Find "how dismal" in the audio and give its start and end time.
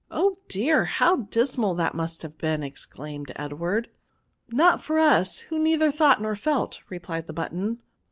0.85-1.75